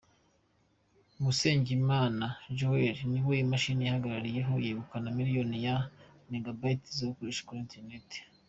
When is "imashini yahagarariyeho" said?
3.43-4.53